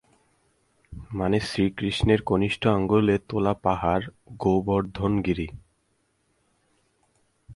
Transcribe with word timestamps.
মানে 1.13 1.37
শ্রীকৃষ্ণের 1.39 2.21
কনিষ্ঠ 2.21 2.61
আঙুলে 2.67 3.15
তোলা 3.29 3.53
পাহাড়, 3.63 4.05
গোবর্ধন 4.39 5.11
গিরি। 5.21 5.47